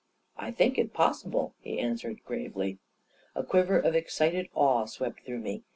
[0.35, 2.79] "I think it possible/ 9 he answered gravely.
[3.35, 5.61] A quiver of excited awe swept through me.